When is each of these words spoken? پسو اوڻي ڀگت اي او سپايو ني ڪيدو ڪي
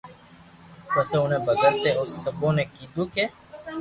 پسو 0.93 1.15
اوڻي 1.21 1.37
ڀگت 1.45 1.83
اي 1.85 1.91
او 1.99 2.05
سپايو 2.21 2.49
ني 2.55 2.63
ڪيدو 2.75 3.03
ڪي 3.13 3.25